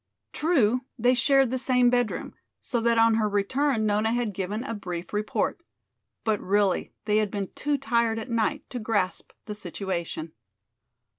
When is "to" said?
8.71-8.79